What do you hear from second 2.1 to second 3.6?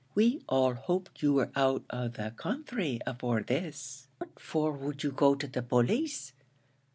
the counthry afore